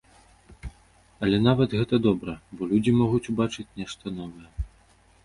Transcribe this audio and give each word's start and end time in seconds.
Але 1.27 1.37
нават 1.47 1.75
гэта 1.79 1.99
добра, 2.07 2.33
бо 2.57 2.61
людзі 2.71 2.95
могуць 3.03 3.23
ўбачыць 3.35 3.69
нешта 3.81 4.15
новае. 4.17 4.47